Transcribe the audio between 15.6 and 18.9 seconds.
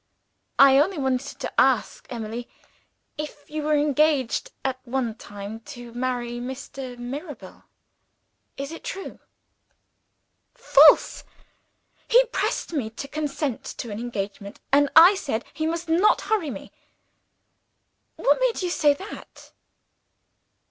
must not hurry me." "What made you